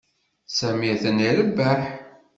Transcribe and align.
Sami 0.57 0.87
atan 0.93 1.17
irebbeḥ. 1.27 1.81